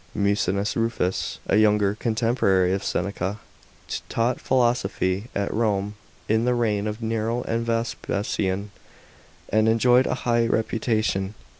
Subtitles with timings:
[0.19, 0.23] §8.
[0.23, 3.37] MUSONIUS RUFUS, a younger contemporary of Seneca,
[4.09, 5.93] tau ht philosophy at Rome
[6.27, 8.71] in the reign of Nero and Vespasian,
[9.49, 11.35] and enjoyed a high reputation.